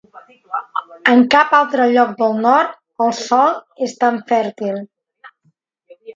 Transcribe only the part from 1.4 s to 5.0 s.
altre lloc del Nord el sòl és tan fèrtil.